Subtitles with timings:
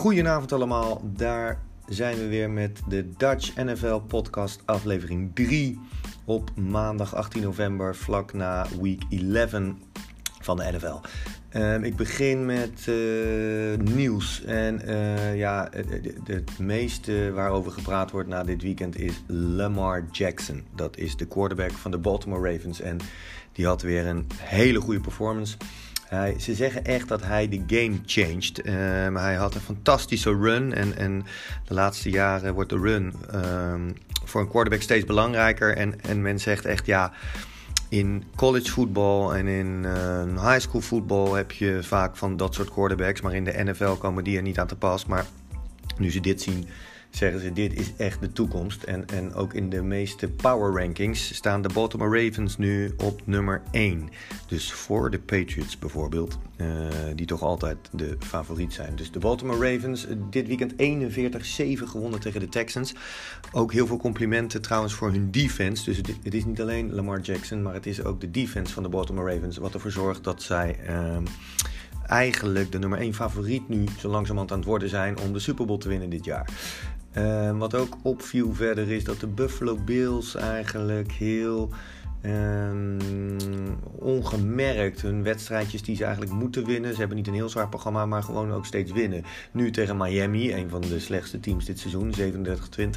[0.00, 5.78] Goedenavond allemaal, daar zijn we weer met de Dutch NFL podcast aflevering 3
[6.24, 9.74] op maandag 18 november vlak na week 11
[10.40, 11.00] van de NFL.
[11.48, 14.44] Ehm, ik begin met uh, nieuws.
[14.44, 15.68] En uh, ja,
[16.24, 20.64] het meeste waarover gepraat wordt na dit weekend is Lamar Jackson.
[20.74, 22.80] Dat is de quarterback van de Baltimore Ravens.
[22.80, 22.98] En
[23.52, 25.56] die had weer een hele goede performance.
[26.10, 28.66] Hij, ze zeggen echt dat hij de game changed.
[28.66, 30.74] Um, hij had een fantastische run.
[30.74, 31.24] En, en
[31.66, 35.76] de laatste jaren wordt de run um, voor een quarterback steeds belangrijker.
[35.76, 37.12] En, en men zegt echt ja.
[37.88, 42.70] In college voetbal en in uh, high school voetbal heb je vaak van dat soort
[42.70, 43.20] quarterbacks.
[43.20, 45.06] Maar in de NFL komen die er niet aan te pas.
[45.06, 45.26] Maar
[45.98, 46.68] nu ze dit zien,
[47.10, 48.82] zeggen ze dit is echt de toekomst.
[48.82, 53.62] En, en ook in de meeste power rankings staan de Baltimore Ravens nu op nummer
[53.70, 54.08] 1.
[54.46, 56.66] Dus voor de Patriots bijvoorbeeld, uh,
[57.14, 58.96] die toch altijd de favoriet zijn.
[58.96, 60.76] Dus de Baltimore Ravens uh, dit weekend 41-7
[61.84, 62.94] gewonnen tegen de Texans.
[63.52, 65.84] Ook heel veel complimenten trouwens voor hun defense.
[65.84, 68.88] Dus het, is niet alleen Lamar Jackson, maar het is ook de defense van de
[68.88, 69.56] Baltimore Ravens.
[69.56, 70.76] Wat ervoor zorgt dat zij...
[70.88, 71.16] Uh,
[72.10, 75.66] eigenlijk de nummer 1 favoriet nu zo langzamerhand aan het worden zijn om de Super
[75.66, 76.48] Bowl te winnen dit jaar.
[77.16, 81.70] Uh, wat ook opviel verder is dat de Buffalo Bills eigenlijk heel
[82.24, 82.98] um,
[83.98, 86.92] ongemerkt hun wedstrijdjes die ze eigenlijk moeten winnen.
[86.92, 89.24] Ze hebben niet een heel zwaar programma, maar gewoon ook steeds winnen.
[89.52, 92.14] Nu tegen Miami, een van de slechtste teams dit seizoen,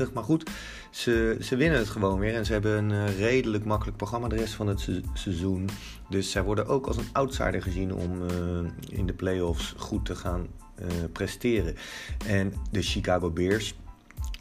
[0.09, 0.13] 37-20.
[0.13, 0.49] Maar goed,
[0.91, 4.35] ze, ze winnen het gewoon weer en ze hebben een uh, redelijk makkelijk programma de
[4.35, 5.69] rest van het se seizoen.
[6.09, 10.15] Dus zij worden ook als een outsider gezien om uh, in de playoffs goed te
[10.15, 10.47] gaan
[10.81, 11.75] uh, presteren.
[12.27, 13.75] En de Chicago Bears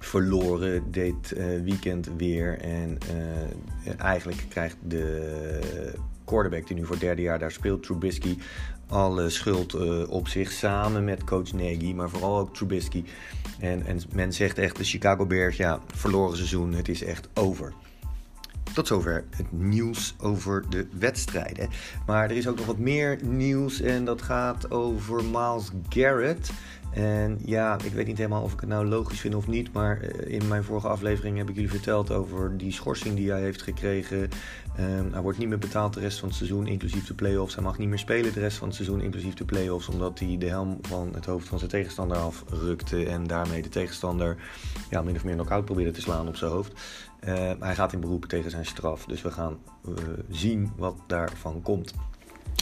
[0.05, 2.59] verloren dit uh, weekend weer.
[2.59, 2.99] En
[3.87, 5.31] uh, eigenlijk krijgt de
[6.25, 8.37] quarterback die nu voor het derde jaar daar speelt, Trubisky,
[8.87, 13.05] alle schuld uh, op zich samen met coach Nagy, maar vooral ook Trubisky.
[13.59, 17.73] En, en men zegt echt, de Chicago Bears, ja, verloren seizoen, het is echt over.
[18.75, 21.69] Tot zover het nieuws over de wedstrijden.
[22.07, 26.51] Maar er is ook nog wat meer nieuws en dat gaat over Miles Garrett.
[26.93, 29.73] En ja, ik weet niet helemaal of ik het nou logisch vind of niet.
[29.73, 33.63] Maar in mijn vorige aflevering heb ik jullie verteld over die schorsing die hij heeft
[33.63, 34.19] gekregen.
[34.81, 37.55] Um, hij wordt niet meer betaald de rest van het seizoen, inclusief de playoffs.
[37.55, 39.89] Hij mag niet meer spelen de rest van het seizoen, inclusief de playoffs.
[39.89, 43.07] Omdat hij de helm van het hoofd van zijn tegenstander afrukte.
[43.07, 44.37] En daarmee de tegenstander
[44.91, 46.73] ja, min of meer knock-out probeerde te slaan op zijn hoofd.
[47.29, 49.05] Uh, hij gaat in beroep tegen zijn straf.
[49.05, 49.95] Dus we gaan uh,
[50.31, 51.95] zien wat daarvan komt.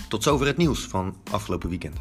[0.09, 1.97] Tot zover het nieuws van afgelopen weekend.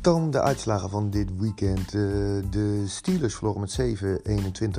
[0.00, 1.90] Dan de uitslagen van dit weekend.
[1.90, 3.80] de Steelers verloren met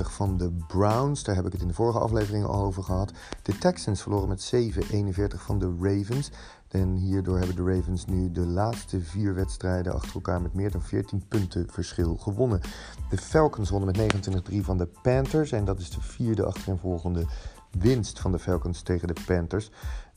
[0.00, 1.22] van de Browns.
[1.22, 3.12] Daar heb ik het in de vorige aflevering al over gehad.
[3.42, 6.30] De Texans verloren met 7-41 van de Ravens.
[6.68, 10.82] En hierdoor hebben de Ravens nu de laatste vier wedstrijden achter elkaar met meer dan
[10.82, 12.60] 14 punten verschil gewonnen.
[13.10, 15.52] De Falcons wonnen met 29-3 van de Panthers.
[15.52, 17.26] En dat is de vierde achtereenvolgende
[17.78, 19.70] winst van de Falcons tegen de Panthers.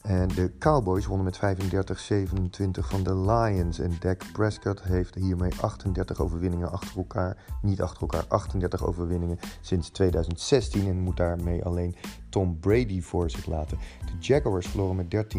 [0.06, 3.80] En de Cowboys wonnen met 35-27 van de Lions.
[3.80, 7.38] En Dak Prescott heeft hiermee 38 overwinningen achter elkaar.
[7.62, 10.88] Niet achter elkaar, 38 overwinningen sinds 2016.
[10.88, 11.96] En moet daarmee alleen
[12.36, 13.78] Tom Brady voor zich laten.
[14.06, 15.36] De Jaguars verloren met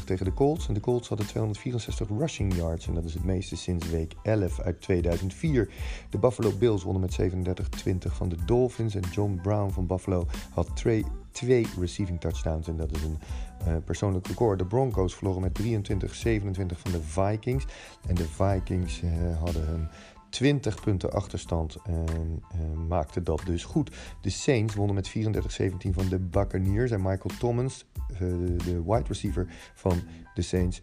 [0.00, 0.68] 13-33 tegen de Colts.
[0.68, 2.86] En de Colts hadden 264 rushing yards.
[2.86, 5.70] En dat is het meeste sinds week 11 uit 2004.
[6.10, 8.94] De Buffalo Bills wonnen met 37-20 van de Dolphins.
[8.94, 12.68] En John Brown van Buffalo had twee, twee receiving touchdowns.
[12.68, 13.18] En dat is een
[13.68, 14.58] uh, persoonlijk record.
[14.58, 15.62] De Broncos verloren met 23-27
[16.76, 17.66] van de Vikings.
[18.06, 19.88] En de Vikings uh, hadden een
[20.30, 23.90] 20 punten achterstand en uh, maakte dat dus goed.
[24.20, 25.12] De Saints wonnen met 34-17
[25.90, 26.90] van de Buccaneers.
[26.90, 28.18] En Michael Thomas, uh,
[28.64, 30.00] de wide receiver van
[30.34, 30.82] de Saints,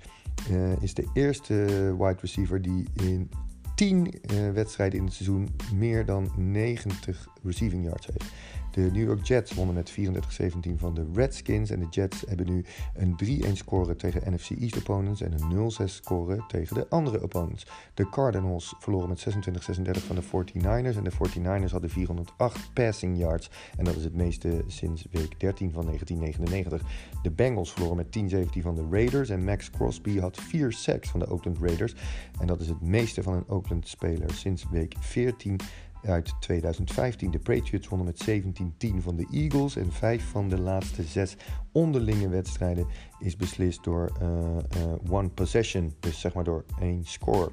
[0.51, 1.53] uh, is de eerste
[1.97, 3.29] wide receiver die in
[3.75, 4.13] 10
[4.53, 8.31] wedstrijden in het seizoen meer dan 90 receiving yards heeft.
[8.77, 11.69] De New York Jets wonnen met 34-17 van de Redskins.
[11.69, 12.65] En de Jets hebben nu
[12.95, 17.67] een 3-1 score tegen NFC East opponents en een 0-6 score tegen de andere opponents.
[17.93, 20.97] De Cardinals verloren met 26-36 van de 49ers.
[20.97, 23.49] En de 49ers hadden 408 passing yards.
[23.77, 26.81] En dat is het meeste sinds week 13 van 1999.
[27.21, 29.29] De Bengals verloren met 10-17 van de Raiders.
[29.29, 31.95] En Max Crosby had 4 sacks van de Oakland Raiders.
[32.39, 35.59] En dat is het meeste van een Oakland-speler sinds week 14
[36.03, 37.31] uit 2015.
[37.31, 39.75] De Patriots wonnen met 17-10 van de Eagles.
[39.75, 41.35] En vijf van de laatste zes
[41.71, 42.87] onderlinge wedstrijden
[43.19, 45.93] is beslist door uh, uh, one possession.
[45.99, 47.51] Dus zeg maar door één score.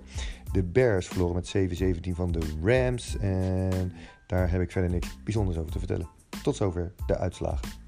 [0.52, 3.16] De Bears verloren met 7-17 van de Rams.
[3.16, 3.92] En
[4.26, 6.08] daar heb ik verder niks bijzonders over te vertellen.
[6.42, 7.83] Tot zover de uitslagen.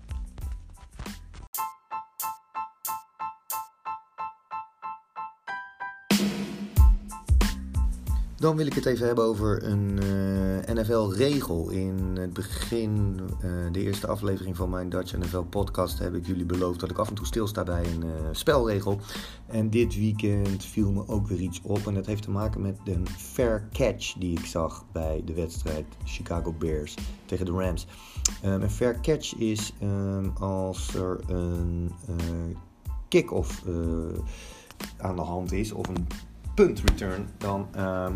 [8.38, 11.70] Dan wil ik het even hebben over een uh, NFL-regel.
[11.70, 16.80] In het begin, uh, de eerste aflevering van mijn Dutch NFL-podcast, heb ik jullie beloofd
[16.80, 19.00] dat ik af en toe stilsta bij een uh, spelregel.
[19.46, 21.86] En dit weekend viel me ook weer iets op.
[21.86, 25.86] En dat heeft te maken met een fair catch die ik zag bij de wedstrijd
[26.04, 26.94] Chicago Bears
[27.24, 27.86] tegen de Rams.
[28.44, 31.92] Um, een fair catch is um, als er een
[33.08, 33.62] kick-off
[34.96, 36.06] aan de hand is of een
[36.56, 38.10] punt return, dan uh,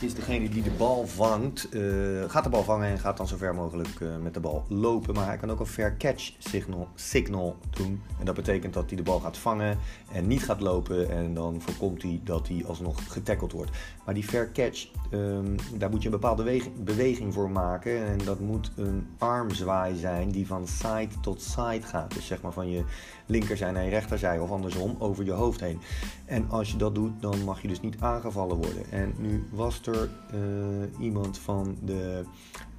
[0.00, 3.36] is degene die de bal vangt, uh, gaat de bal vangen en gaat dan zo
[3.36, 5.14] ver mogelijk uh, met de bal lopen.
[5.14, 8.02] Maar hij kan ook een fair catch signal, signal doen.
[8.18, 9.78] En dat betekent dat hij de bal gaat vangen
[10.12, 11.10] en niet gaat lopen.
[11.10, 13.70] En dan voorkomt hij dat hij alsnog getackeld wordt.
[14.04, 18.06] Maar die fair catch, um, daar moet je een bepaalde beweging, beweging voor maken.
[18.06, 22.14] En dat moet een armzwaai zijn die van side tot side gaat.
[22.14, 22.84] Dus zeg maar van je
[23.26, 25.80] linkerzij naar je rechterzij of andersom over je hoofd heen.
[26.24, 28.90] En als je dat doet, dan mag je dus niet aangevallen worden.
[28.90, 32.24] En nu was uh, iemand van de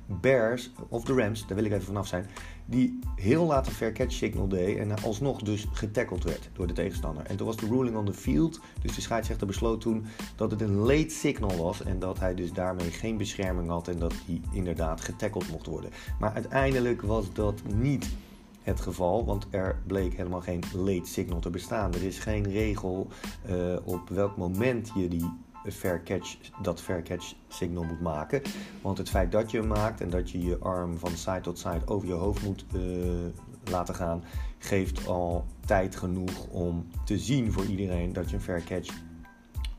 [0.06, 2.26] Bears of de Rams, daar wil ik even vanaf zijn,
[2.66, 6.74] die heel laat een fair catch signal deed en alsnog dus getackled werd door de
[6.74, 7.26] tegenstander.
[7.26, 10.06] En toen was de ruling on the field, dus de scheidsrechter besloot toen
[10.36, 14.00] dat het een late signal was en dat hij dus daarmee geen bescherming had en
[14.00, 15.90] dat hij inderdaad getackled mocht worden.
[16.20, 18.10] Maar uiteindelijk was dat niet
[18.62, 21.94] het geval, want er bleek helemaal geen late signal te bestaan.
[21.94, 23.08] Er is geen regel
[23.50, 25.30] uh, op welk moment je die
[25.66, 28.42] fair catch, dat fair catch signal moet maken.
[28.82, 31.58] Want het feit dat je hem maakt en dat je je arm van side tot
[31.58, 32.82] side over je hoofd moet uh,
[33.64, 34.24] laten gaan,
[34.58, 38.90] geeft al tijd genoeg om te zien voor iedereen dat je een fair catch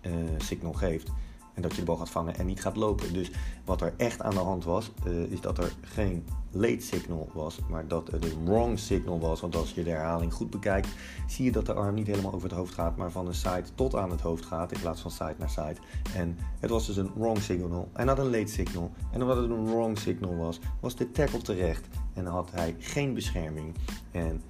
[0.03, 1.11] uh, signal geeft.
[1.61, 3.13] En dat je de bal gaat vangen en niet gaat lopen.
[3.13, 3.31] Dus
[3.65, 7.59] wat er echt aan de hand was, uh, is dat er geen late signal was,
[7.69, 9.41] maar dat het een wrong signal was.
[9.41, 10.89] Want als je de herhaling goed bekijkt,
[11.27, 13.65] zie je dat de arm niet helemaal over het hoofd gaat, maar van een side
[13.75, 15.77] tot aan het hoofd gaat in plaats van side naar side.
[16.15, 18.91] En het was dus een wrong signal en had een late signal.
[19.13, 23.15] En omdat het een wrong signal was, was de tackle terecht en had hij geen
[23.15, 23.75] bescherming
[24.11, 24.43] en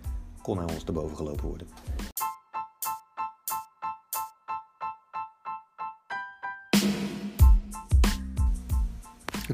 [0.42, 1.66] kon hij ons te boven gelopen worden.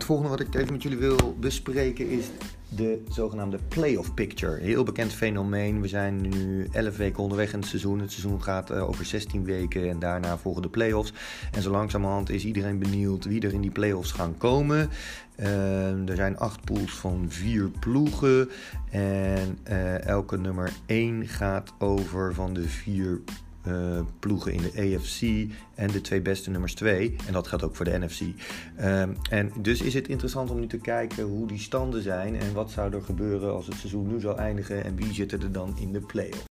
[0.06, 2.26] Volgende wat ik even met jullie wil bespreken is
[2.68, 4.60] de zogenaamde playoff picture.
[4.60, 5.80] Heel bekend fenomeen.
[5.80, 8.00] We zijn nu 11 weken onderweg in het seizoen.
[8.00, 11.12] Het seizoen gaat uh, over 16 weken en daarna volgen de playoffs.
[11.52, 14.90] En zo langzamerhand is iedereen benieuwd wie er in die playoffs gaan komen.
[15.36, 18.50] Uh, er zijn acht pools van vier ploegen.
[18.90, 23.20] En uh, elke nummer 1 gaat over van de vier
[23.68, 27.16] uh, ploegen in de AFC en de twee beste nummers 2.
[27.26, 28.20] En dat geldt ook voor de NFC.
[28.20, 32.52] Um, en dus is het interessant om nu te kijken hoe die standen zijn en
[32.52, 35.74] wat zou er gebeuren als het seizoen nu zou eindigen en wie zitten er dan
[35.78, 36.44] in de play-off.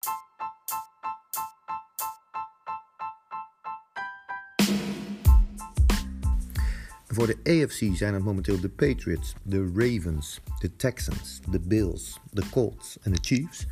[7.15, 12.43] Voor de AFC zijn het momenteel de Patriots, de Ravens, de Texans, de Bills, de
[12.49, 13.67] Colts en de Chiefs.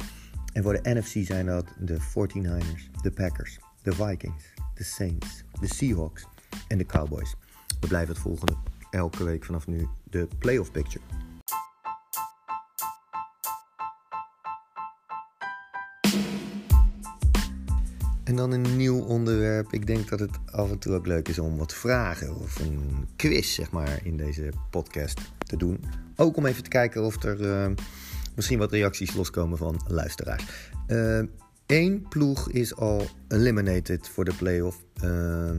[0.54, 5.74] En voor de NFC zijn dat de 49ers, de Packers, de Vikings, de Saints, de
[5.74, 6.26] Seahawks
[6.68, 7.36] en de Cowboys.
[7.80, 8.56] We blijven het volgende
[8.92, 11.04] elke week vanaf nu de playoff picture.
[18.24, 19.74] En dan een nieuw onderwerp.
[19.74, 23.07] Ik denk dat het af en toe ook leuk is om wat vragen of een
[23.16, 25.83] quiz, zeg maar, in deze podcast te doen.
[26.16, 27.76] Ook om even te kijken of er uh,
[28.35, 30.44] misschien wat reacties loskomen van luisteraars.
[31.66, 34.83] Eén uh, ploeg is al eliminated voor de playoff.
[35.04, 35.49] Uh,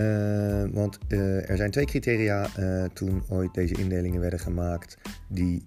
[0.00, 2.48] uh, want er zijn twee criteria
[2.92, 4.98] toen ooit deze indelingen werden gemaakt
[5.28, 5.66] die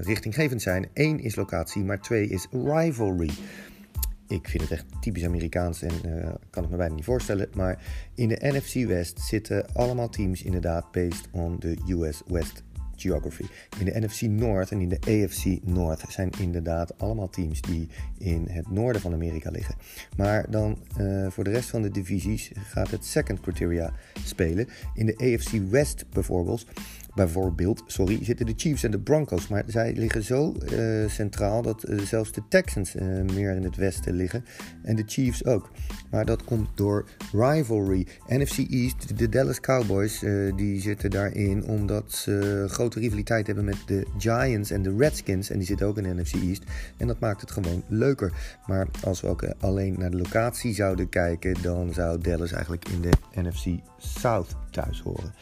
[0.00, 0.88] richtinggevend zijn.
[0.94, 3.30] Eén is locatie, maar twee is rivalry.
[4.28, 7.48] Ik vind het echt typisch Amerikaans en uh, kan het me bijna niet voorstellen.
[7.54, 7.82] Maar
[8.14, 12.64] in de NFC West zitten allemaal teams inderdaad based on the US West
[12.96, 13.44] geography.
[13.78, 18.46] In de NFC North en in de AFC North zijn inderdaad allemaal teams die in
[18.50, 19.74] het noorden van Amerika liggen.
[20.16, 23.92] Maar dan uh, voor de rest van de divisies gaat het second criteria
[24.24, 24.68] spelen.
[24.94, 26.66] In de AFC West bijvoorbeeld
[27.16, 29.48] bijvoorbeeld, sorry, zitten de Chiefs en de Broncos.
[29.48, 33.02] Maar zij liggen zo uh, centraal dat uh, zelfs de Texans uh,
[33.34, 34.44] meer in het westen liggen.
[34.82, 35.70] En de Chiefs ook.
[36.10, 38.06] Maar dat komt door rivalry.
[38.28, 40.24] NFC East, de Dallas Cowboys,
[40.56, 45.50] die zitten daarin omdat ze grote rivaliteit hebben met de Giants en de Redskins.
[45.50, 46.62] En die zitten ook in NFC East.
[46.96, 48.32] En dat maakt het gewoon leuker.
[48.66, 53.00] Maar als we ook alleen naar de locatie zouden kijken, dan zou Dallas eigenlijk in
[53.00, 55.34] de NFC South thuis horen.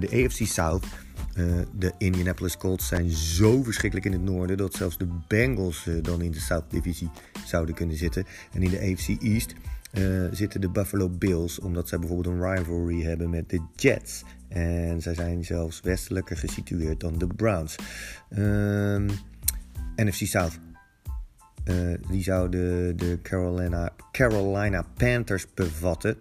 [0.00, 0.86] de AFC South
[1.34, 6.02] uh, de Indianapolis Colts zijn zo verschrikkelijk in het noorden dat zelfs de Bengals uh,
[6.02, 7.10] dan in de South Divisie
[7.46, 8.26] zouden kunnen zitten.
[8.52, 9.54] En in de AFC East
[9.92, 14.22] uh, zitten de Buffalo Bills, omdat zij bijvoorbeeld een rivalry hebben met de Jets.
[14.48, 17.76] En zij zijn zelfs westelijker gesitueerd dan de Browns.
[18.28, 19.08] Ehm,
[19.96, 20.58] NFC South.
[22.10, 26.16] die zouden de Carolina, Carolina Panthers bevatten.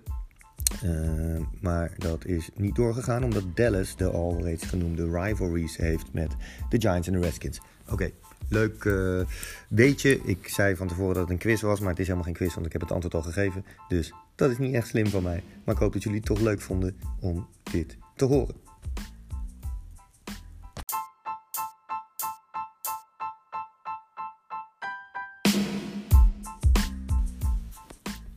[0.86, 6.36] Uh, maar dat is niet doorgegaan omdat Dallas de al reeds genoemde rivalries heeft met
[6.70, 7.62] de Giants en de Redskins.
[7.90, 8.12] Oké,
[8.50, 9.22] leuk uh,
[9.70, 10.20] weetje.
[10.24, 12.54] Ik zei van tevoren dat het een quiz was, maar het is helemaal geen quiz,
[12.54, 13.66] want ik heb het antwoord al gegeven.
[13.88, 15.44] Dus dat is niet echt slim van mij.
[15.64, 18.71] Maar ik hoop dat jullie het toch leuk vonden om dit te horen.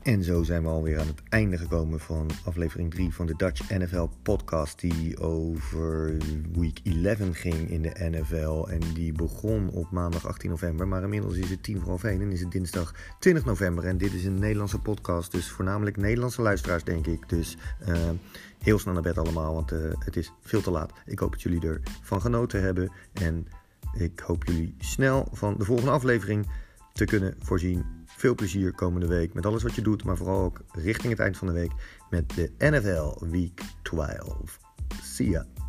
[0.04, 3.70] En zo zijn we alweer aan het einde gekomen van aflevering 3 van de Dutch
[3.70, 4.80] NFL podcast.
[4.80, 6.16] Die over
[6.52, 8.66] week 11 ging in de NFL.
[8.68, 10.88] En die begon op maandag 18 november.
[10.88, 13.84] Maar inmiddels is het 10 voor half 1 en is het dinsdag 20 november.
[13.84, 15.32] En dit is een Nederlandse podcast.
[15.32, 17.28] Dus voornamelijk Nederlandse luisteraars, denk ik.
[17.28, 17.56] Dus
[17.88, 17.96] uh,
[18.58, 20.92] heel snel naar bed allemaal, want uh, het is veel te laat.
[21.06, 21.68] Ik hoop dat jullie
[22.00, 22.92] ervan genoten hebben.
[23.12, 23.46] En
[23.92, 26.46] ik hoop jullie snel van de volgende aflevering
[26.92, 27.84] te kunnen voorzien.
[28.16, 31.36] Veel plezier komende week met alles wat je doet, maar vooral ook richting het eind
[31.36, 31.72] van de week
[32.10, 34.58] met de NFL Week 12.
[35.02, 35.63] See ya!